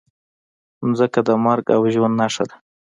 مځکه 0.87 1.19
د 1.27 1.29
مرګ 1.45 1.65
او 1.75 1.81
ژوند 1.93 2.15
نښه 2.21 2.43
ده. 2.49 2.55